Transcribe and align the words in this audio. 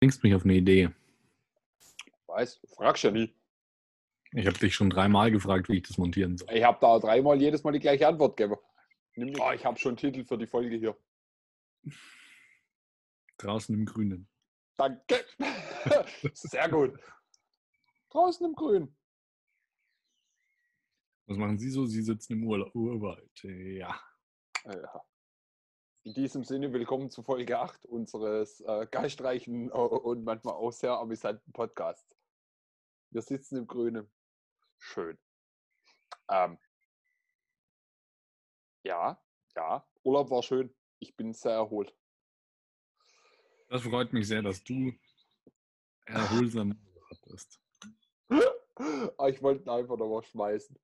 bringst 0.00 0.22
mich 0.24 0.34
auf 0.34 0.44
eine 0.44 0.54
Idee. 0.54 0.90
Weiß, 2.26 2.60
fragst 2.74 3.04
ja 3.04 3.10
nie. 3.10 3.34
Ich 4.32 4.46
habe 4.46 4.58
dich 4.58 4.74
schon 4.74 4.90
dreimal 4.90 5.30
gefragt, 5.30 5.68
wie 5.68 5.78
ich 5.78 5.82
das 5.82 5.98
montieren 5.98 6.38
soll. 6.38 6.48
Ich 6.52 6.64
habe 6.64 6.78
da 6.80 6.98
dreimal 6.98 7.40
jedes 7.40 7.62
Mal 7.64 7.72
die 7.72 7.80
gleiche 7.80 8.08
Antwort 8.08 8.36
gegeben. 8.36 8.60
Oh, 9.40 9.50
ich 9.52 9.64
habe 9.64 9.78
schon 9.78 9.96
Titel 9.96 10.24
für 10.24 10.38
die 10.38 10.46
Folge 10.46 10.76
hier. 10.76 10.96
Draußen 13.38 13.74
im 13.74 13.84
Grünen. 13.84 14.28
Danke. 14.76 15.24
Sehr 16.32 16.68
gut. 16.68 16.98
Draußen 18.10 18.46
im 18.46 18.54
Grün. 18.54 18.96
Was 21.26 21.36
machen 21.36 21.58
Sie 21.58 21.70
so? 21.70 21.86
Sie 21.86 22.02
sitzen 22.02 22.34
im 22.34 22.44
Urla 22.44 22.70
Urwald. 22.72 23.30
Ja. 23.42 24.00
ja. 24.64 25.02
In 26.10 26.14
diesem 26.14 26.42
Sinne, 26.42 26.72
willkommen 26.72 27.08
zu 27.08 27.22
Folge 27.22 27.56
8 27.56 27.86
unseres 27.86 28.60
äh, 28.62 28.84
geistreichen 28.90 29.70
und 29.70 30.24
manchmal 30.24 30.54
auch 30.54 30.72
sehr 30.72 30.94
amüsanten 30.94 31.52
Podcasts. 31.52 32.16
Wir 33.10 33.22
sitzen 33.22 33.58
im 33.58 33.68
Grünen. 33.68 34.10
Schön. 34.76 35.16
Ähm, 36.28 36.58
ja, 38.82 39.22
ja, 39.54 39.88
Urlaub 40.02 40.32
war 40.32 40.42
schön. 40.42 40.74
Ich 40.98 41.14
bin 41.14 41.32
sehr 41.32 41.52
erholt. 41.52 41.96
Das 43.68 43.82
freut 43.82 44.12
mich 44.12 44.26
sehr, 44.26 44.42
dass 44.42 44.64
du 44.64 44.92
erholsam 46.06 46.76
bist. 47.26 47.60
Ah, 49.16 49.28
ich 49.28 49.40
wollte 49.40 49.72
einfach 49.72 49.96
noch 49.96 50.08
mal 50.08 50.24
schmeißen. 50.24 50.76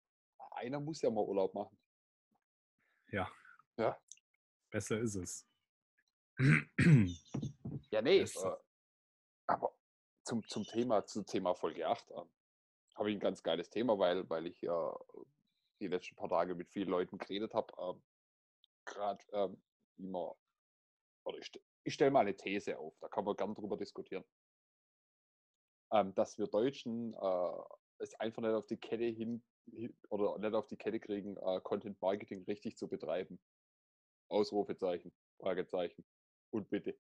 Einer 0.53 0.79
muss 0.79 1.03
ja 1.03 1.11
mal 1.11 1.25
Urlaub 1.25 1.53
machen. 1.53 1.77
Ja. 3.11 3.29
Ja. 3.77 3.99
Besser 4.77 4.99
ist 5.01 5.15
es. 5.15 5.49
Ja, 7.91 8.03
nee. 8.03 8.21
Äh, 8.21 8.57
aber 9.47 9.75
zum, 10.23 10.47
zum 10.47 10.65
Thema, 10.65 11.07
zum 11.07 11.25
Thema 11.25 11.55
Folge 11.55 11.87
8 11.89 12.11
äh, 12.11 12.15
habe 12.97 13.11
ich 13.11 13.17
ein 13.17 13.21
ganz 13.21 13.43
geiles 13.43 13.71
Thema, 13.71 13.99
weil, 13.99 14.29
weil 14.29 14.49
ich 14.49 14.63
äh, 14.63 14.93
die 15.81 15.87
letzten 15.87 16.15
paar 16.17 16.29
Tage 16.29 16.55
mit 16.55 16.69
vielen 16.69 16.91
Leuten 16.91 17.17
geredet 17.17 17.55
habe. 17.55 17.73
Ähm, 17.79 18.03
Gerade 18.85 19.25
ähm, 19.33 19.63
immer, 19.97 20.37
oder 21.25 21.39
ich, 21.39 21.51
ich 21.85 21.95
stelle 21.95 22.11
mal 22.11 22.21
eine 22.21 22.37
These 22.37 22.79
auf, 22.79 22.99
da 23.01 23.09
kann 23.09 23.25
man 23.25 23.35
gern 23.35 23.55
drüber 23.55 23.79
diskutieren. 23.79 24.25
Ähm, 25.91 26.15
dass 26.15 26.37
wir 26.37 26.49
Deutschen 26.49 27.15
äh, 27.15 27.63
es 27.97 28.15
einfach 28.21 28.43
nicht 28.43 28.53
auf 28.53 28.67
die 28.67 28.77
Kette 28.77 29.05
hin, 29.05 29.43
oder 30.11 30.39
nicht 30.39 30.53
auf 30.53 30.67
die 30.67 30.77
Kette 30.77 31.01
kriegen, 31.01 31.39
äh, 31.39 31.63
Content 31.63 31.99
Marketing 32.03 32.45
richtig 32.45 32.77
zu 32.77 32.89
betreiben. 32.89 33.41
Ausrufezeichen, 34.29 35.13
Fragezeichen 35.39 36.05
und 36.51 36.69
bitte. 36.71 36.99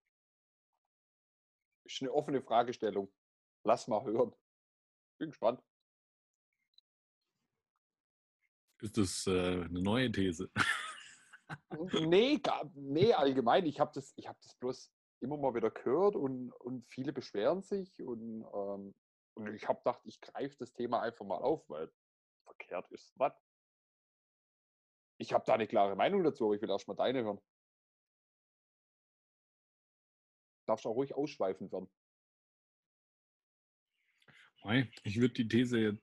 Ist 1.84 2.02
eine 2.02 2.12
offene 2.12 2.42
Fragestellung. 2.42 3.12
Lass 3.64 3.88
mal 3.88 4.02
hören. 4.05 4.34
Bin 5.19 5.30
gespannt. 5.30 5.62
Ist 8.80 8.98
das 8.98 9.27
äh, 9.27 9.64
eine 9.64 9.80
neue 9.80 10.10
These? 10.12 10.50
nee, 12.00 12.38
gar, 12.38 12.70
nee, 12.74 13.12
allgemein. 13.12 13.64
Ich 13.66 13.80
habe 13.80 13.92
das, 13.94 14.14
hab 14.24 14.41
das 14.41 14.54
bloß 14.56 14.92
immer 15.20 15.36
mal 15.36 15.54
wieder 15.54 15.70
gehört 15.70 16.16
und, 16.16 16.52
und 16.52 16.86
viele 16.88 17.12
beschweren 17.12 17.62
sich 17.62 18.02
und, 18.02 18.42
ähm, 18.42 18.94
und 19.34 19.54
ich 19.54 19.66
habe 19.66 19.78
gedacht, 19.78 20.00
ich 20.04 20.20
greife 20.20 20.56
das 20.58 20.72
Thema 20.72 21.00
einfach 21.00 21.24
mal 21.24 21.38
auf, 21.38 21.69
weil 21.69 21.91
verkehrt 22.44 22.91
ist 22.91 23.12
was. 23.16 23.32
Ich 25.19 25.33
habe 25.33 25.45
da 25.47 25.55
eine 25.55 25.67
klare 25.67 25.97
Meinung 25.97 26.22
dazu, 26.22 26.47
aber 26.47 26.55
ich 26.55 26.62
will 26.62 26.70
erst 26.70 26.89
mal 26.89 26.95
deine 26.95 27.22
hören. 27.22 27.41
Darfst 30.67 30.86
auch 30.86 30.95
ruhig 30.95 31.14
ausschweifend 31.14 31.72
werden. 31.72 31.89
Ich 35.05 35.20
würde 35.20 35.34
die 35.34 35.48
These 35.48 35.98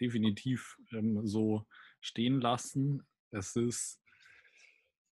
definitiv 0.00 0.78
ähm, 0.92 1.26
so 1.26 1.66
stehen 2.00 2.40
lassen. 2.40 3.04
Es 3.30 3.56
ist, 3.56 4.00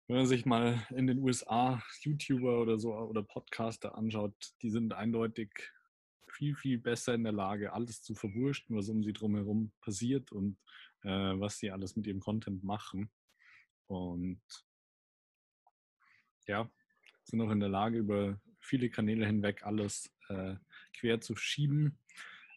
wenn 0.07 0.17
man 0.17 0.25
sich 0.27 0.45
mal 0.45 0.85
in 0.89 1.07
den 1.07 1.19
USA 1.19 1.81
YouTuber 2.01 2.61
oder 2.61 2.77
so 2.77 2.93
oder 2.93 3.23
Podcaster 3.23 3.95
anschaut, 3.95 4.35
die 4.61 4.69
sind 4.69 4.93
eindeutig 4.93 5.71
viel, 6.31 6.55
viel 6.55 6.77
besser 6.77 7.13
in 7.13 7.23
der 7.23 7.33
Lage, 7.33 7.73
alles 7.73 8.01
zu 8.01 8.15
verwurschten, 8.15 8.75
was 8.75 8.89
um 8.89 9.03
sie 9.03 9.13
drumherum 9.13 9.71
passiert 9.81 10.31
und 10.31 10.57
äh, 11.03 11.09
was 11.09 11.59
sie 11.59 11.71
alles 11.71 11.95
mit 11.95 12.07
ihrem 12.07 12.19
Content 12.19 12.63
machen. 12.63 13.09
Und 13.87 14.41
ja, 16.47 16.69
sind 17.23 17.41
auch 17.41 17.51
in 17.51 17.59
der 17.59 17.69
Lage, 17.69 17.97
über 17.97 18.39
viele 18.59 18.89
Kanäle 18.89 19.25
hinweg 19.25 19.63
alles 19.63 20.13
äh, 20.29 20.55
quer 20.97 21.21
zu 21.21 21.35
schieben. 21.35 21.97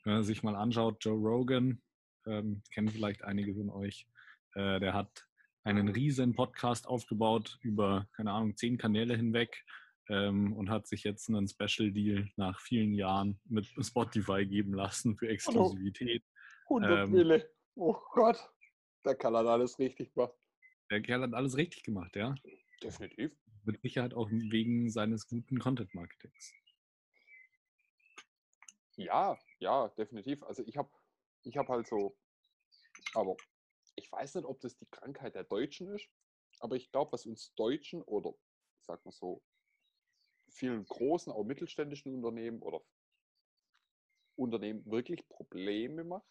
Wenn 0.05 0.15
man 0.15 0.25
sich 0.25 0.43
mal 0.43 0.57
anschaut, 0.57 1.05
Joe 1.05 1.19
Rogan, 1.19 1.81
ähm, 2.27 2.63
kennen 2.73 2.89
vielleicht 2.89 3.23
einige 3.23 3.55
von 3.55 3.71
euch, 3.71 4.07
äh, 4.55 4.81
der 4.81 4.95
hat 4.95 5.27
einen 5.63 5.89
riesen 5.89 6.35
Podcast 6.35 6.87
aufgebaut 6.87 7.59
über, 7.61 8.09
keine 8.13 8.33
Ahnung, 8.33 8.57
zehn 8.57 8.79
Kanäle 8.79 9.17
hinweg 9.17 9.65
ähm, 10.11 10.53
und 10.55 10.69
hat 10.71 10.89
sich 10.89 11.05
jetzt 11.05 11.29
einen 11.29 11.47
Special 11.47 11.93
Deal 11.93 12.29
nach 12.37 12.61
vielen 12.61 12.95
Jahren 12.95 13.41
mit 13.45 13.67
Spotify 13.81 14.45
geben 14.45 14.75
lassen 14.75 15.17
für 15.17 15.29
Exklusivität. 15.29 16.25
100 16.65 17.05
ähm, 17.05 17.11
Mille. 17.13 17.51
Oh 17.77 17.97
Gott, 18.13 18.51
der 19.05 19.15
Kerl 19.15 19.37
hat 19.37 19.47
alles 19.47 19.79
richtig 19.79 20.13
gemacht. 20.13 20.35
Der 20.91 21.01
Kerl 21.01 21.23
hat 21.23 21.33
alles 21.33 21.57
richtig 21.57 21.85
gemacht, 21.85 22.17
ja. 22.17 22.35
Definitiv. 22.83 23.31
Mit 23.65 23.81
Sicherheit 23.83 24.13
auch 24.15 24.29
wegen 24.31 24.91
seines 24.91 25.29
guten 25.29 25.61
Content-Marketings. 25.61 26.55
Ja, 28.97 29.39
ja, 29.61 29.89
definitiv. 29.91 30.43
Also 30.43 30.65
ich 30.67 30.77
habe 30.77 30.91
ich 31.45 31.57
hab 31.57 31.69
halt 31.69 31.87
so, 31.87 32.19
aber 33.15 33.37
ich 33.95 34.11
weiß 34.11 34.35
nicht, 34.35 34.45
ob 34.45 34.61
das 34.61 34.77
die 34.77 34.91
Krankheit 34.91 35.37
der 35.37 35.45
Deutschen 35.45 35.89
ist, 35.95 36.09
aber 36.59 36.75
ich 36.75 36.91
glaube, 36.91 37.13
was 37.13 37.27
uns 37.27 37.55
Deutschen 37.55 38.03
oder 38.03 38.35
ich 38.81 38.87
sag 38.87 39.05
mal 39.05 39.13
so, 39.13 39.43
vielen 40.51 40.85
großen, 40.85 41.33
auch 41.33 41.45
mittelständischen 41.45 42.15
Unternehmen 42.15 42.63
oder 42.63 42.83
Unternehmen 44.37 44.85
wirklich 44.87 45.29
Probleme 45.29 46.05
macht, 46.05 46.27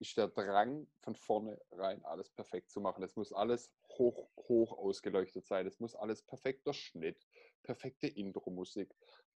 ist 0.00 0.16
der 0.16 0.28
Drang 0.28 0.86
von 1.02 1.14
vornherein 1.14 2.04
alles 2.04 2.30
perfekt 2.30 2.70
zu 2.70 2.80
machen. 2.80 3.02
Es 3.02 3.16
muss 3.16 3.32
alles 3.32 3.72
hoch, 3.88 4.28
hoch 4.36 4.72
ausgeleuchtet 4.76 5.46
sein. 5.46 5.66
Es 5.66 5.78
muss 5.80 5.94
alles 5.94 6.22
perfekter 6.22 6.72
Schnitt, 6.72 7.26
perfekte 7.62 8.08
Intro-Musik, 8.08 8.94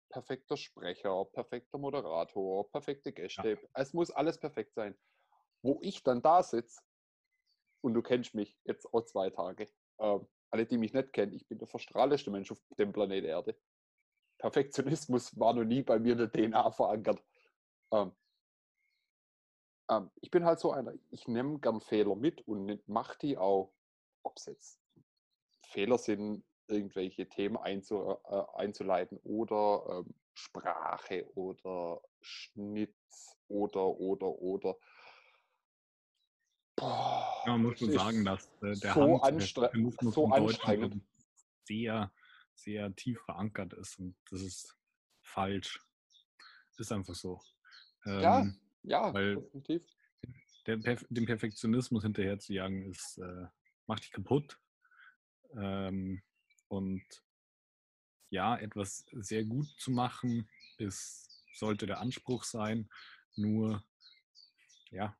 perfekter 0.09 0.57
Sprecher, 0.57 1.25
perfekter 1.25 1.77
Moderator, 1.77 2.69
perfekte 2.71 3.11
Gäste. 3.11 3.59
Ja. 3.61 3.69
Es 3.73 3.93
muss 3.93 4.11
alles 4.11 4.39
perfekt 4.39 4.73
sein. 4.73 4.97
Wo 5.61 5.79
ich 5.81 6.03
dann 6.03 6.21
da 6.21 6.41
sitze, 6.41 6.81
und 7.81 7.93
du 7.93 8.01
kennst 8.01 8.33
mich 8.33 8.57
jetzt 8.63 8.91
auch 8.93 9.05
zwei 9.05 9.29
Tage, 9.29 9.69
ähm, 9.99 10.27
alle, 10.55 10.65
die 10.65 10.77
mich 10.77 10.93
nicht 10.93 11.11
kennen, 11.11 11.33
ich 11.33 11.45
bin 11.47 11.57
der 11.57 11.67
verstrahlteste 11.67 12.31
Mensch 12.31 12.51
auf 12.51 12.61
dem 12.77 12.93
Planet 12.93 13.25
Erde. 13.25 13.55
Perfektionismus 14.37 15.37
war 15.37 15.53
noch 15.53 15.65
nie 15.65 15.83
bei 15.83 15.99
mir 15.99 16.13
in 16.13 16.17
der 16.17 16.31
DNA 16.31 16.71
verankert. 16.71 17.21
Ähm, 17.91 18.11
ähm, 19.89 20.09
ich 20.21 20.31
bin 20.31 20.45
halt 20.45 20.59
so 20.59 20.71
einer, 20.71 20.93
ich 21.11 21.27
nehme 21.27 21.59
gern 21.59 21.81
Fehler 21.81 22.15
mit 22.15 22.47
und 22.47 22.87
mache 22.87 23.17
die 23.19 23.37
auch, 23.37 23.73
ob 24.23 24.37
es 24.37 24.45
jetzt 24.45 24.79
Fehler 25.61 25.97
sind, 25.97 26.43
irgendwelche 26.67 27.27
Themen 27.27 27.57
einzu, 27.57 28.17
äh, 28.25 28.43
einzuleiten 28.55 29.19
oder 29.23 30.03
ähm, 30.05 30.15
Sprache 30.33 31.29
oder 31.35 32.01
Schnitt 32.21 32.95
oder, 33.47 33.87
oder, 33.87 34.27
oder. 34.27 34.77
Boah, 36.75 37.43
ja, 37.45 37.51
man 37.53 37.63
muss 37.63 37.79
schon 37.79 37.91
sagen, 37.91 38.25
dass 38.25 38.47
äh, 38.61 38.75
der 38.75 38.93
so, 38.93 39.21
anstre 39.21 39.71
so 40.01 40.27
anstrengend 40.29 41.01
sehr, 41.63 42.11
sehr 42.53 42.93
tief 42.95 43.21
verankert 43.21 43.73
ist 43.73 43.97
und 43.99 44.15
das 44.29 44.41
ist 44.41 44.75
falsch. 45.21 45.79
Das 46.71 46.87
ist 46.87 46.91
einfach 46.91 47.15
so. 47.15 47.39
Ähm, 48.05 48.21
ja, 48.21 48.45
ja, 48.83 49.13
weil 49.13 49.35
definitiv. 49.35 49.83
Der, 50.67 50.77
dem 50.77 51.25
Perfektionismus 51.25 52.03
hinterher 52.03 52.39
zu 52.39 52.53
jagen, 52.53 52.89
ist, 52.89 53.19
äh, 53.19 53.45
macht 53.85 54.03
dich 54.03 54.11
kaputt. 54.11 54.59
Ähm, 55.55 56.23
und 56.67 57.05
ja, 58.29 58.57
etwas 58.57 59.05
sehr 59.11 59.45
gut 59.45 59.67
zu 59.77 59.91
machen, 59.91 60.49
ist, 60.77 61.29
sollte 61.53 61.85
der 61.85 61.99
Anspruch 61.99 62.43
sein. 62.43 62.89
Nur, 63.35 63.83
ja, 64.89 65.15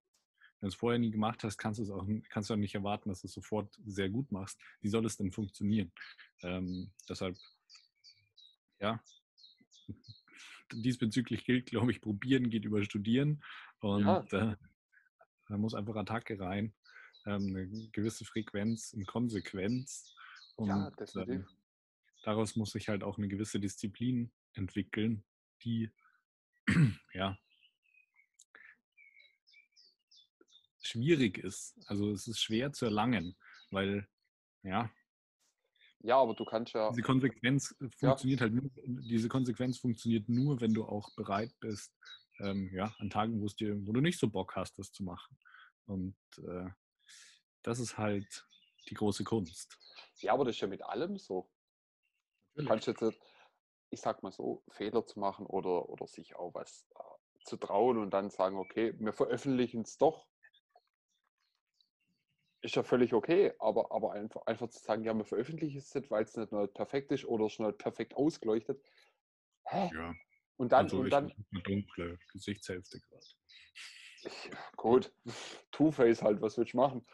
wenn 0.66 0.70
du 0.70 0.74
es 0.74 0.80
vorher 0.80 0.98
nie 0.98 1.12
gemacht 1.12 1.44
hast, 1.44 1.60
kannst 1.60 1.78
du 1.78 1.84
es 1.84 1.92
auch, 1.92 2.08
kannst 2.30 2.50
du 2.50 2.56
auch 2.56 2.58
nicht 2.58 2.74
erwarten, 2.74 3.10
dass 3.10 3.22
du 3.22 3.28
es 3.28 3.34
sofort 3.34 3.80
sehr 3.86 4.10
gut 4.10 4.32
machst. 4.32 4.60
Wie 4.82 4.90
soll 4.90 5.06
es 5.06 5.16
denn 5.16 5.32
funktionieren? 5.32 5.92
Ähm, 6.42 6.92
deshalb, 7.08 7.38
ja, 8.80 9.00
diesbezüglich 10.74 11.46
gilt, 11.46 11.68
glaube 11.68 11.92
ich, 11.92 12.02
probieren 12.02 12.50
geht 12.50 12.66
über 12.66 12.84
studieren. 12.84 13.44
Und 13.78 14.06
ja. 14.06 14.26
äh, 14.32 14.56
da 15.50 15.58
muss 15.60 15.76
einfach 15.76 15.98
Attacke 15.98 16.40
rein. 16.40 16.74
Ähm, 17.28 17.46
eine 17.56 17.68
gewisse 17.92 18.26
Frequenz 18.26 18.92
und 18.94 19.06
Konsequenz. 19.06 20.16
Und, 20.56 20.70
ja, 20.70 20.90
definitiv. 20.90 21.36
Ähm, 21.36 21.48
daraus 22.24 22.56
muss 22.56 22.72
sich 22.72 22.90
halt 22.90 23.04
auch 23.04 23.20
eine 23.20 23.28
gewisse 23.28 23.60
Disziplin 23.60 24.32
entwickeln, 24.54 25.24
die 25.64 25.92
ja 27.14 27.38
schwierig 30.86 31.38
ist. 31.38 31.76
Also 31.88 32.12
es 32.12 32.28
ist 32.28 32.40
schwer 32.40 32.72
zu 32.74 32.86
erlangen, 32.86 33.36
weil 33.72 34.08
ja. 34.64 34.90
Ja, 36.00 36.18
aber 36.18 36.36
du 36.36 36.46
kannst 36.46 36.74
ja. 36.74 36.90
Diese 36.90 37.02
Konsequenz 37.02 37.76
funktioniert 37.98 38.40
ja. 38.40 38.46
halt 38.46 38.54
nur, 38.54 38.72
diese 38.86 39.28
Konsequenz 39.28 39.80
funktioniert 39.80 40.30
nur, 40.30 40.62
wenn 40.62 40.74
du 40.74 40.86
auch 40.86 41.14
bereit 41.16 41.54
bist, 41.60 41.92
ähm, 42.40 42.70
ja, 42.74 42.94
an 43.00 43.10
Tagen, 43.10 43.42
wo 43.42 43.46
es 43.46 43.56
dir, 43.56 43.76
wo 43.88 43.92
du 43.92 44.02
nicht 44.02 44.20
so 44.20 44.30
Bock 44.30 44.56
hast, 44.56 44.78
das 44.78 44.92
zu 44.92 45.04
machen. 45.04 45.38
Und 45.86 46.16
äh, 46.38 46.70
das 47.64 47.80
ist 47.80 47.98
halt 47.98 48.48
die 48.90 48.94
große 48.94 49.24
Kunst. 49.24 49.80
Ja, 50.18 50.34
aber 50.34 50.46
das 50.46 50.56
ist 50.56 50.62
ja 50.62 50.68
mit 50.68 50.84
allem 50.84 51.18
so. 51.18 51.50
Du 52.56 52.66
kannst 52.66 52.88
jetzt, 52.88 53.04
ich 53.90 54.00
sag 54.00 54.24
mal 54.24 54.32
so, 54.32 54.64
Fehler 54.70 55.06
zu 55.06 55.20
machen 55.20 55.46
oder, 55.46 55.90
oder 55.90 56.08
sich 56.08 56.36
auch 56.36 56.54
was 56.54 56.88
äh, 56.96 57.44
zu 57.46 57.58
trauen 57.58 57.98
und 57.98 58.12
dann 58.12 58.30
sagen, 58.30 58.58
okay, 58.58 58.94
wir 59.00 59.14
veröffentlichen 59.14 59.82
es 59.82 59.98
doch 59.98 60.28
ist 62.66 62.76
ja 62.76 62.84
völlig 62.84 63.14
okay, 63.14 63.54
aber, 63.60 63.92
aber 63.92 64.14
einfach, 64.14 64.46
einfach 64.46 64.70
zu 64.70 64.84
sagen, 64.84 65.04
ja, 65.04 65.14
wir 65.14 65.24
veröffentlichen 65.24 65.78
es 65.78 65.94
nicht, 65.94 66.12
weil 66.12 66.24
es 66.24 66.36
nicht 66.36 66.52
nur 66.52 66.68
perfekt 66.68 67.12
ist 67.12 67.26
oder 67.26 67.50
schon 67.50 67.68
nicht 67.68 67.78
perfekt 67.78 68.16
ausgeleuchtet. 68.16 68.84
Hä? 69.66 69.90
Ja. 69.94 70.14
Und 70.58 70.72
dann, 70.72 70.86
also 70.86 71.00
und 71.00 71.10
dann. 71.10 71.32
Eine 71.52 71.64
dunkle 71.64 72.18
Gesichtshälfte 72.32 73.00
gerade. 73.00 73.26
Gut, 74.76 75.14
Two-Face 75.72 76.24
halt, 76.24 76.42
was 76.42 76.58
willst 76.58 76.74
du 76.74 76.78
machen? 76.78 77.06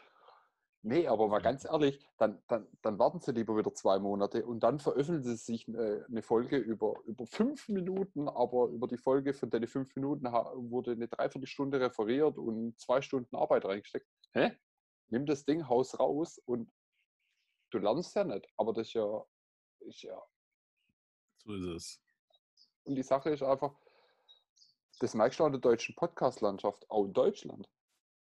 Nee, 0.84 1.06
aber 1.06 1.28
mal 1.28 1.40
ganz 1.40 1.64
ehrlich, 1.64 2.00
dann, 2.18 2.42
dann, 2.48 2.66
dann 2.80 2.98
warten 2.98 3.20
sie 3.20 3.30
lieber 3.30 3.56
wieder 3.56 3.72
zwei 3.72 4.00
Monate 4.00 4.44
und 4.44 4.60
dann 4.60 4.80
veröffentlichen 4.80 5.36
sie 5.36 5.36
sich 5.36 5.68
eine, 5.68 6.04
eine 6.08 6.22
Folge 6.22 6.56
über, 6.56 6.94
über 7.04 7.24
fünf 7.26 7.68
Minuten, 7.68 8.28
aber 8.28 8.66
über 8.68 8.88
die 8.88 8.96
Folge 8.96 9.32
von 9.32 9.50
den 9.50 9.66
fünf 9.68 9.94
Minuten 9.94 10.24
wurde 10.24 10.92
eine 10.92 11.06
Dreiviertelstunde 11.06 11.78
referiert 11.78 12.36
und 12.36 12.80
zwei 12.80 13.00
Stunden 13.00 13.36
Arbeit 13.36 13.64
reingesteckt. 13.64 14.08
Hä? 14.32 14.56
Nimm 15.08 15.26
das 15.26 15.44
Ding, 15.44 15.68
haus 15.68 15.98
raus 15.98 16.38
und 16.46 16.70
du 17.70 17.78
lernst 17.78 18.14
ja 18.14 18.24
nicht, 18.24 18.46
aber 18.56 18.72
das 18.72 18.88
ist 18.88 18.94
ja, 18.94 19.24
ist 19.80 20.02
ja. 20.02 20.22
So 21.38 21.54
ist 21.54 21.64
es. 21.64 22.02
Und 22.84 22.96
die 22.96 23.02
Sache 23.02 23.30
ist 23.30 23.42
einfach, 23.42 23.74
das 25.00 25.14
merkst 25.14 25.40
du 25.40 25.44
an 25.44 25.52
der 25.52 25.60
deutschen 25.60 25.94
Podcast-Landschaft, 25.96 26.88
auch 26.90 27.04
in 27.04 27.12
Deutschland. 27.12 27.68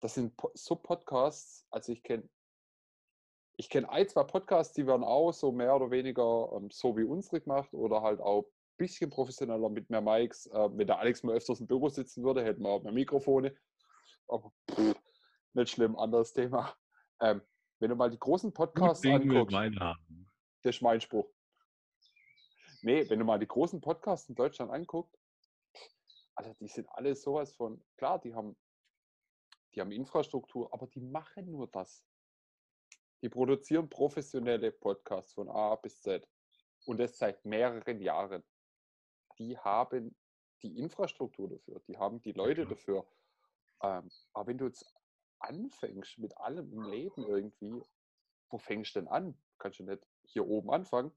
Das 0.02 0.14
sind 0.14 0.34
so 0.54 0.76
Podcasts, 0.76 1.66
also 1.70 1.92
ich 1.92 2.04
kenne 2.04 2.30
ich 3.58 3.70
kenne 3.70 3.90
ein, 3.90 4.08
zwei 4.08 4.24
Podcasts, 4.24 4.74
die 4.74 4.86
werden 4.86 5.04
auch 5.04 5.32
so 5.32 5.52
mehr 5.52 5.76
oder 5.76 5.92
weniger 5.92 6.52
ähm, 6.56 6.70
so 6.72 6.98
wie 6.98 7.04
unsere 7.04 7.42
gemacht 7.42 7.74
oder 7.74 8.02
halt 8.02 8.20
auch 8.20 8.44
ein 8.44 8.78
bisschen 8.78 9.10
professioneller 9.10 9.70
mit 9.70 9.90
mehr 9.90 10.02
Mics. 10.02 10.48
Äh, 10.48 10.70
wenn 10.74 10.88
der 10.88 11.00
Alex 11.00 11.24
mal 11.24 11.36
öfters 11.36 11.60
im 11.60 11.68
Büro 11.68 11.90
sitzen 11.90 12.24
würde, 12.24 12.44
hätten 12.44 12.64
wir 12.64 12.70
auch 12.70 12.84
mehr 12.84 12.92
Mikrofone. 12.92 13.56
Aber 14.28 14.52
pff, 14.72 14.96
nicht 15.56 15.72
schlimm, 15.72 15.96
anderes 15.98 16.34
Thema. 16.34 16.76
Ähm, 17.22 17.42
wenn 17.80 17.90
du 17.90 17.96
mal 17.96 18.10
die 18.10 18.20
großen 18.20 18.54
Podcasts 18.54 19.06
anguckst, 19.06 19.56
das 20.64 20.76
ist 20.76 20.82
mein 20.82 21.00
Spruch. 21.02 21.30
Nee, 22.82 23.10
wenn 23.10 23.20
du 23.20 23.26
mal 23.26 23.40
die 23.40 23.48
großen 23.48 23.82
Podcasts 23.82 24.30
in 24.30 24.36
Deutschland 24.36 24.72
anguckst, 24.72 25.18
also 26.36 26.54
die 26.60 26.68
sind 26.68 26.90
alle 26.90 27.16
sowas 27.16 27.56
von, 27.56 27.84
klar, 27.98 28.20
die 28.20 28.34
haben, 28.34 28.58
die 29.74 29.82
haben 29.82 29.92
Infrastruktur, 29.92 30.74
aber 30.74 30.88
die 30.88 31.00
machen 31.02 31.52
nur 31.52 31.68
das. 31.68 32.06
Die 33.22 33.30
produzieren 33.30 33.90
professionelle 33.90 34.72
Podcasts 34.72 35.34
von 35.34 35.50
A 35.50 35.76
bis 35.76 36.02
Z. 36.02 36.28
Und 36.86 37.00
das 37.00 37.18
seit 37.18 37.44
mehreren 37.46 38.00
Jahren. 38.02 38.44
Die 39.40 39.58
haben 39.58 40.16
die 40.62 40.78
Infrastruktur 40.78 41.50
dafür, 41.50 41.82
die 41.88 41.98
haben 41.98 42.22
die 42.22 42.32
Leute 42.32 42.66
dafür. 42.66 43.06
Ähm, 43.82 44.10
aber 44.34 44.48
wenn 44.48 44.58
du 44.58 44.66
jetzt 44.66 44.86
anfängst 45.40 46.18
mit 46.18 46.38
allem 46.38 46.72
im 46.72 46.84
Leben 46.84 47.24
irgendwie, 47.24 47.82
wo 48.50 48.58
fängst 48.58 48.96
du 48.96 49.00
denn 49.00 49.08
an? 49.08 49.38
Kannst 49.58 49.80
du 49.80 49.84
nicht 49.84 50.06
hier 50.24 50.48
oben 50.48 50.72
anfangen, 50.72 51.12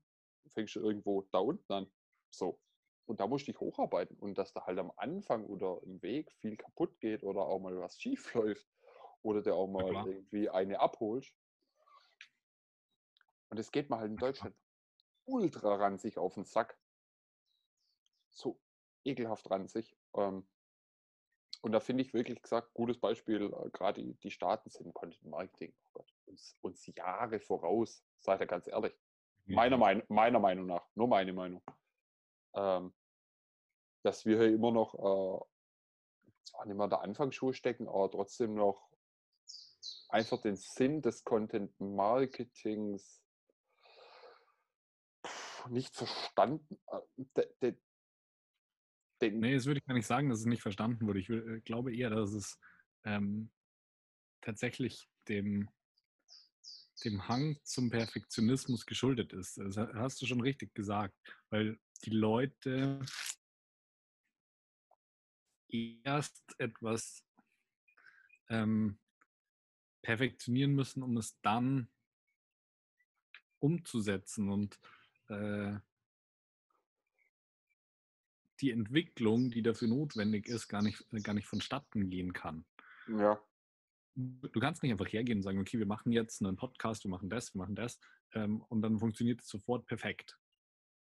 fängst 0.49 0.77
du 0.77 0.81
irgendwo 0.81 1.23
da 1.33 1.39
unten 1.39 1.73
an. 1.73 1.91
So. 2.31 2.61
Und 3.07 3.21
da 3.21 3.27
musst 3.27 3.47
du 3.47 3.53
dich 3.53 3.61
hocharbeiten. 3.61 4.17
Und 4.19 4.37
dass 4.37 4.53
da 4.53 4.67
halt 4.67 4.79
am 4.79 4.93
Anfang 4.97 5.45
oder 5.47 5.81
im 5.83 6.03
Weg 6.03 6.31
viel 6.41 6.57
kaputt 6.57 6.99
geht 7.01 7.23
oder 7.23 7.43
auch 7.43 7.59
mal 7.59 7.79
was 7.79 7.99
schief 8.01 8.35
läuft 8.35 8.67
oder 9.23 9.43
der 9.43 9.55
auch 9.55 9.69
mal 9.69 10.07
irgendwie 10.07 10.51
eine 10.51 10.81
abholst. 10.81 11.35
Und 13.51 13.59
es 13.59 13.73
geht 13.73 13.89
mal 13.89 14.01
halt 14.01 14.11
in 14.11 14.17
Deutschland 14.17 14.55
ultra 15.25 15.77
ranzig 15.77 16.19
auf 16.19 16.35
den 16.35 16.45
Sack. 16.45 16.79
So 18.31 18.61
ekelhaft 19.05 19.51
ranzig. 19.51 19.97
Ähm, 20.15 20.47
und 21.61 21.73
da 21.73 21.81
finde 21.81 22.03
ich 22.03 22.15
wirklich 22.15 22.41
gesagt, 22.41 22.73
gutes 22.75 22.99
Beispiel, 22.99 23.43
äh, 23.43 23.71
gerade 23.71 24.03
die, 24.03 24.15
die 24.15 24.31
Staaten 24.31 24.71
sind 24.71 24.95
Content 24.95 25.25
Marketing, 25.25 25.75
oh 25.85 25.91
Gott, 25.95 26.15
uns, 26.27 26.57
uns 26.61 26.87
Jahre 26.95 27.41
voraus, 27.41 28.05
seid 28.21 28.41
ihr 28.41 28.47
ganz 28.47 28.67
ehrlich. 28.69 28.95
Ja. 29.47 29.57
Meiner, 29.57 29.77
mein, 29.77 30.03
meiner 30.09 30.39
Meinung 30.39 30.67
nach, 30.67 30.87
nur 30.95 31.09
meine 31.09 31.33
Meinung. 31.33 31.63
Ähm, 32.55 32.95
dass 34.03 34.25
wir 34.25 34.39
hier 34.39 34.55
immer 34.55 34.71
noch, 34.71 34.95
äh, 34.95 35.45
zwar 36.45 36.67
nicht 36.67 36.77
mehr 36.77 36.89
der 36.89 37.03
Anfangsschuh 37.03 37.53
stecken, 37.53 37.89
aber 37.89 38.11
trotzdem 38.11 38.55
noch 38.55 38.89
einfach 40.09 40.41
den 40.41 40.57
Sinn 40.57 41.03
des 41.03 41.25
Content 41.25 41.79
Marketings 41.81 43.23
nicht 45.69 45.95
verstanden. 45.95 46.81
Äh, 47.63 47.73
den. 49.23 49.41
Nee, 49.41 49.55
das 49.55 49.67
würde 49.67 49.81
ich 49.81 49.87
gar 49.87 49.95
nicht 49.95 50.07
sagen, 50.07 50.29
dass 50.29 50.41
es 50.41 50.47
nicht 50.47 50.63
verstanden 50.63 51.07
wurde. 51.07 51.21
Ich 51.21 51.29
äh, 51.29 51.61
glaube 51.61 51.95
eher, 51.95 52.11
dass 52.11 52.33
es 52.33 52.59
ähm, 53.05 53.51
tatsächlich 54.41 55.09
dem, 55.29 55.69
dem 57.05 57.29
Hang 57.29 57.59
zum 57.65 57.91
Perfektionismus 57.91 58.87
geschuldet 58.87 59.33
ist. 59.33 59.59
Das 59.59 59.77
hast 59.77 60.21
du 60.23 60.27
schon 60.27 60.41
richtig 60.41 60.75
gesagt, 60.75 61.15
weil 61.51 61.79
die 62.05 62.11
Leute 62.11 63.01
erst 66.05 66.55
etwas 66.59 67.25
ähm, 68.49 68.99
perfektionieren 70.03 70.75
müssen, 70.75 71.03
um 71.03 71.17
es 71.17 71.39
dann 71.43 71.91
umzusetzen. 73.59 74.49
Und 74.49 74.79
äh, 75.29 75.77
die 78.61 78.71
Entwicklung, 78.71 79.51
die 79.51 79.63
dafür 79.63 79.89
notwendig 79.89 80.47
ist, 80.47 80.69
gar 80.69 80.83
nicht, 80.83 81.05
gar 81.23 81.35
nicht 81.35 81.47
vonstatten 81.47 82.11
gehen 82.11 82.33
kann. 82.33 82.65
Ja. 83.07 83.41
Du 84.15 84.61
kannst 84.61 84.83
nicht 84.83 84.93
einfach 84.93 85.07
hergehen 85.07 85.39
und 85.39 85.43
sagen, 85.43 85.61
okay, 85.61 85.79
wir 85.79 85.87
machen 85.87 86.13
jetzt 86.13 86.43
einen 86.43 86.57
Podcast, 86.57 87.05
wir 87.05 87.11
machen 87.11 87.31
das, 87.31 87.55
wir 87.55 87.61
machen 87.61 87.77
das 87.77 88.01
ähm, 88.35 88.63
und 88.63 88.83
dann 88.83 88.99
funktioniert 88.99 89.41
es 89.43 89.49
sofort 89.49 89.87
perfekt. 89.87 90.39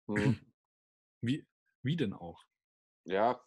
Mhm. 0.07 0.39
Wie, 1.21 1.45
wie 1.83 1.97
denn 1.97 2.13
auch? 2.13 2.45
Ja, 3.05 3.43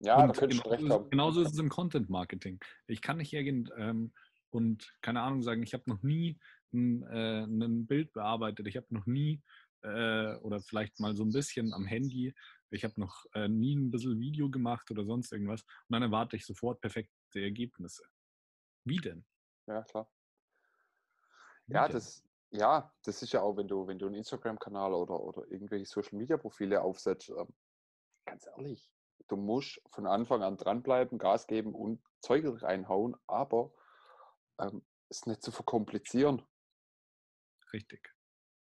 ja, 0.00 0.20
und 0.20 0.28
da 0.28 0.34
könntest 0.34 0.64
du 0.64 0.70
recht 0.70 0.88
haben. 0.88 1.10
Genauso 1.10 1.40
ist 1.40 1.52
es 1.52 1.58
im 1.58 1.68
Content 1.68 2.10
Marketing. 2.10 2.60
Ich 2.86 3.00
kann 3.00 3.16
nicht 3.16 3.32
hergehen 3.32 3.70
ähm, 3.76 4.12
und, 4.50 4.92
keine 5.00 5.22
Ahnung, 5.22 5.42
sagen, 5.42 5.62
ich 5.62 5.74
habe 5.74 5.84
noch 5.86 6.02
nie 6.02 6.38
ein, 6.72 7.02
äh, 7.04 7.44
ein 7.44 7.86
Bild 7.86 8.12
bearbeitet, 8.12 8.66
ich 8.66 8.76
habe 8.76 8.86
noch 8.90 9.06
nie 9.06 9.42
äh, 9.82 10.36
oder 10.36 10.60
vielleicht 10.60 11.00
mal 11.00 11.14
so 11.16 11.24
ein 11.24 11.32
bisschen 11.32 11.72
am 11.72 11.86
Handy 11.86 12.34
ich 12.70 12.84
habe 12.84 13.00
noch 13.00 13.24
äh, 13.34 13.48
nie 13.48 13.76
ein 13.76 13.90
bisschen 13.90 14.18
Video 14.18 14.50
gemacht 14.50 14.90
oder 14.90 15.04
sonst 15.04 15.32
irgendwas 15.32 15.62
und 15.62 15.92
dann 15.92 16.02
erwarte 16.02 16.36
ich 16.36 16.44
sofort 16.44 16.80
perfekte 16.80 17.40
Ergebnisse. 17.40 18.04
Wie 18.84 18.98
denn? 18.98 19.24
Ja, 19.66 19.82
klar. 19.82 20.10
Wie 21.66 21.74
ja, 21.74 21.86
denn? 21.86 21.94
das, 21.94 22.24
ja, 22.50 22.92
das 23.04 23.22
ist 23.22 23.32
ja 23.32 23.42
auch, 23.42 23.56
wenn 23.56 23.68
du, 23.68 23.86
wenn 23.86 23.98
du 23.98 24.06
einen 24.06 24.16
Instagram-Kanal 24.16 24.94
oder, 24.94 25.20
oder 25.20 25.50
irgendwelche 25.50 25.86
Social-Media-Profile 25.86 26.82
aufsetzt, 26.82 27.30
ähm, 27.30 27.54
ganz 28.24 28.46
ehrlich, 28.46 28.90
du 29.28 29.36
musst 29.36 29.80
von 29.90 30.06
Anfang 30.06 30.42
an 30.42 30.56
dranbleiben, 30.56 31.18
Gas 31.18 31.46
geben 31.46 31.74
und 31.74 32.02
Zeug 32.20 32.44
reinhauen, 32.62 33.16
aber 33.26 33.72
ähm, 34.58 34.84
es 35.08 35.26
nicht 35.26 35.42
zu 35.42 35.52
verkomplizieren. 35.52 36.42
Richtig. 37.72 38.15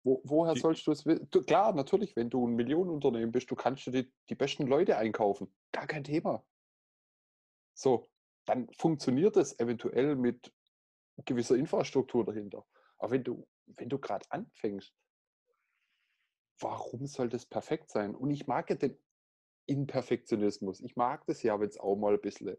Wo, 0.03 0.23
woher 0.25 0.55
die, 0.55 0.61
sollst 0.61 0.87
du 0.87 0.93
es 0.93 1.05
wissen? 1.05 1.29
Klar, 1.31 1.75
natürlich, 1.75 2.17
wenn 2.17 2.31
du 2.31 2.47
ein 2.47 2.55
Millionenunternehmen 2.55 3.33
bist, 3.33 3.51
du 3.51 3.55
kannst 3.55 3.87
du 3.87 3.91
die, 3.91 4.13
die 4.29 4.35
besten 4.35 4.67
Leute 4.67 4.97
einkaufen. 4.97 5.53
Gar 5.73 5.87
kein 5.87 6.05
Thema. 6.05 6.45
So, 7.75 8.11
dann 8.47 8.69
funktioniert 8.73 9.37
es 9.37 9.59
eventuell 9.59 10.17
mit 10.17 10.53
gewisser 11.25 11.57
Infrastruktur 11.57 12.25
dahinter. 12.25 12.67
Aber 12.99 13.13
wenn 13.13 13.25
du, 13.25 13.47
wenn 13.67 13.89
du 13.89 13.99
gerade 13.99 14.25
anfängst, 14.31 14.95
warum 16.59 17.07
soll 17.07 17.29
das 17.29 17.47
perfekt 17.47 17.91
sein? 17.91 18.15
Und 18.15 18.31
ich 18.31 18.47
mag 18.47 18.71
ja 18.71 18.77
den 18.77 18.99
Imperfektionismus. 19.67 20.81
Ich 20.81 20.97
mag 20.97 21.27
das 21.27 21.43
ja, 21.43 21.61
wenn 21.61 21.69
es 21.69 21.79
auch 21.79 21.97
mal 21.97 22.15
ein 22.15 22.21
bisschen. 22.21 22.57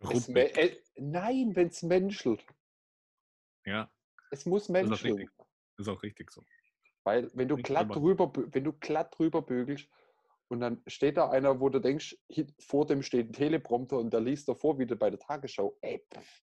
Es, 0.00 0.28
äh, 0.28 0.82
nein, 0.96 1.54
wenn 1.54 1.68
es 1.68 1.82
menschelt. 1.82 2.44
Ja. 3.64 3.90
Es 4.30 4.46
muss 4.46 4.68
menscheln. 4.68 5.30
Ist 5.78 5.88
auch 5.88 6.02
richtig 6.02 6.30
so. 6.30 6.42
Weil 7.04 7.30
wenn 7.34 7.48
du 7.48 7.56
glatt 7.56 7.94
drüber. 7.94 8.26
drüber, 8.26 8.52
wenn 8.52 8.64
du 8.64 8.72
glatt 8.72 9.18
drüber 9.18 9.42
bügelst 9.42 9.88
und 10.48 10.60
dann 10.60 10.82
steht 10.86 11.16
da 11.16 11.30
einer, 11.30 11.60
wo 11.60 11.68
du 11.68 11.80
denkst, 11.80 12.16
vor 12.60 12.86
dem 12.86 13.02
steht 13.02 13.30
ein 13.30 13.32
Teleprompter 13.32 13.98
und 13.98 14.12
der 14.12 14.20
liest 14.20 14.48
davor 14.48 14.78
wieder 14.78 14.96
bei 14.96 15.10
der 15.10 15.18
Tagesschau. 15.18 15.76
Ey, 15.80 16.04
pff, 16.14 16.42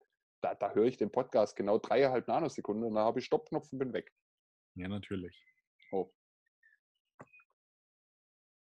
da, 0.43 0.55
da 0.55 0.73
höre 0.73 0.87
ich 0.87 0.97
den 0.97 1.11
Podcast 1.11 1.57
genau 1.57 1.79
dreieinhalb 1.79 2.29
Nanosekunden 2.29 2.85
und 2.85 2.95
dann 2.95 3.05
habe 3.05 3.21
ich 3.21 3.27
Stoppknopf 3.27 3.73
und 3.73 3.79
bin 3.79 3.93
weg. 3.93 4.13
Ja, 4.75 4.89
natürlich. 4.89 5.43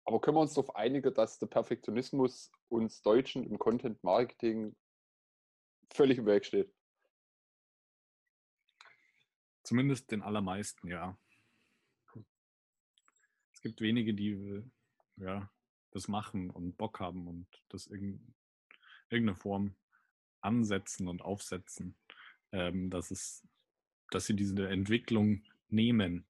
Aber 0.07 0.21
können 0.21 0.37
wir 0.37 0.43
uns 0.43 0.55
darauf 0.55 0.75
einigen, 0.76 1.12
dass 1.12 1.41
der 1.41 1.49
Perfektionismus 1.49 2.53
uns 2.69 3.03
Deutschen 3.03 3.45
im 3.45 3.59
Content 3.59 4.03
Marketing 4.05 4.76
völlig 5.93 6.19
im 6.19 6.26
Weg 6.26 6.45
steht? 6.45 6.73
Zumindest 9.67 10.13
den 10.13 10.23
allermeisten, 10.23 10.87
ja. 10.87 11.19
Es 13.53 13.61
gibt 13.61 13.81
wenige, 13.81 14.15
die 14.15 14.63
ja, 15.17 15.51
das 15.91 16.07
machen 16.07 16.51
und 16.51 16.77
Bock 16.77 17.01
haben 17.01 17.27
und 17.27 17.49
das 17.69 17.89
in 17.89 18.33
irgendeiner 19.11 19.37
Form 19.37 19.75
ansetzen 20.41 21.09
und 21.09 21.21
aufsetzen, 21.21 21.97
ähm, 22.53 22.91
dass, 22.91 23.11
es, 23.11 23.45
dass 24.13 24.27
sie 24.27 24.37
diese 24.37 24.69
Entwicklung 24.69 25.43
nehmen. 25.69 26.29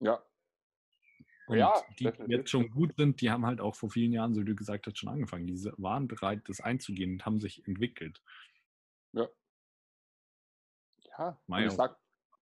Ja, 0.00 0.22
Und 1.46 1.56
Ja, 1.56 1.72
die, 1.98 2.10
die 2.12 2.32
jetzt 2.32 2.50
schon 2.50 2.68
gut 2.68 2.94
sind, 2.98 3.22
die 3.22 3.30
haben 3.30 3.46
halt 3.46 3.62
auch 3.62 3.74
vor 3.74 3.88
vielen 3.88 4.12
Jahren, 4.12 4.34
so 4.34 4.42
wie 4.42 4.46
du 4.46 4.54
gesagt 4.54 4.86
hast, 4.86 4.98
schon 4.98 5.08
angefangen. 5.08 5.46
Die 5.46 5.54
waren 5.78 6.08
bereit, 6.08 6.42
das 6.46 6.60
einzugehen 6.60 7.12
und 7.12 7.24
haben 7.24 7.40
sich 7.40 7.66
entwickelt. 7.66 8.20
ja. 9.12 9.26
Ja, 11.18 11.40
Mei 11.46 11.64
ich 11.64 11.70
auch. 11.70 11.76
sag, 11.76 12.00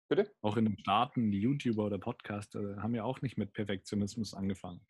bitte? 0.08 0.34
Auch 0.40 0.56
in 0.56 0.64
den 0.64 0.78
Staaten, 0.78 1.30
die 1.30 1.40
YouTuber 1.40 1.84
oder 1.84 1.98
Podcaster 1.98 2.82
haben 2.82 2.94
ja 2.94 3.04
auch 3.04 3.20
nicht 3.20 3.36
mit 3.36 3.52
Perfektionismus 3.52 4.34
angefangen. 4.34 4.86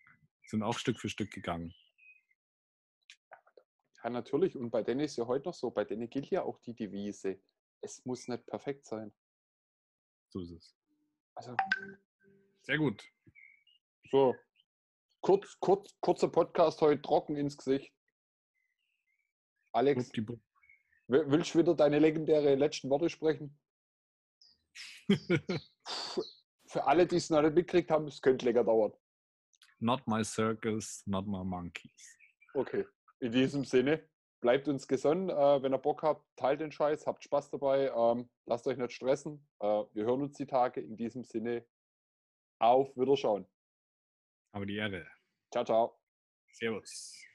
Sind 0.46 0.62
auch 0.62 0.78
Stück 0.78 1.00
für 1.00 1.08
Stück 1.08 1.30
gegangen. 1.30 1.74
Ja, 4.02 4.10
natürlich. 4.10 4.56
Und 4.56 4.70
bei 4.70 4.82
denen 4.82 5.00
ist 5.00 5.16
ja 5.16 5.26
heute 5.26 5.48
noch 5.48 5.54
so, 5.54 5.70
bei 5.70 5.84
denen 5.84 6.10
gilt 6.10 6.30
ja 6.30 6.42
auch 6.42 6.58
die 6.60 6.74
Devise, 6.74 7.40
es 7.80 8.04
muss 8.04 8.28
nicht 8.28 8.46
perfekt 8.46 8.86
sein. 8.86 9.12
So 10.30 10.40
ist 10.40 10.52
es. 10.52 10.76
Also, 11.34 11.56
Sehr 12.62 12.78
gut. 12.78 13.04
so, 14.10 14.34
kurz, 15.20 15.58
kurz, 15.60 15.96
kurzer 16.00 16.28
Podcast 16.28 16.80
heute 16.80 17.02
trocken 17.02 17.36
ins 17.36 17.56
Gesicht. 17.56 17.92
Alex, 19.72 20.12
willst 21.08 21.54
du 21.54 21.58
wieder 21.58 21.74
deine 21.74 21.98
legendäre 21.98 22.54
letzten 22.54 22.90
Worte 22.90 23.08
sprechen? 23.08 23.58
Für 26.66 26.86
alle, 26.86 27.06
die 27.06 27.16
es 27.16 27.28
noch 27.30 27.42
nicht 27.42 27.54
mitgekriegt 27.54 27.90
haben, 27.90 28.06
es 28.06 28.20
könnte 28.20 28.46
länger 28.46 28.64
dauern. 28.64 28.92
not 29.82 30.06
my 30.06 30.22
circus, 30.22 31.02
not 31.06 31.26
my 31.26 31.44
monkeys. 31.44 32.16
Okay. 32.54 32.84
In 33.20 33.32
diesem 33.32 33.64
Sinne, 33.64 34.08
bleibt 34.40 34.68
uns 34.68 34.86
gesonnen. 34.86 35.28
Äh, 35.30 35.62
wenn 35.62 35.72
ihr 35.74 35.78
Bock 35.78 36.02
habt, 36.02 36.24
teilt 36.36 36.60
den 36.60 36.72
Scheiß, 36.72 37.06
habt 37.06 37.24
Spaß 37.24 37.50
dabei, 37.50 37.90
ähm, 37.94 38.30
lasst 38.46 38.66
euch 38.66 38.76
nicht 38.76 38.92
stressen. 38.92 39.46
Äh, 39.60 39.66
wir 39.66 40.04
hören 40.04 40.22
uns 40.22 40.36
die 40.36 40.46
Tage. 40.46 40.80
In 40.80 40.96
diesem 40.96 41.24
Sinne, 41.24 41.66
auf 42.60 42.94
Wiederschauen. 42.96 43.46
Aber 44.52 44.66
die 44.66 44.76
Ehre. 44.76 45.06
Ciao, 45.50 45.64
ciao. 45.64 45.98
Servus. 46.52 47.31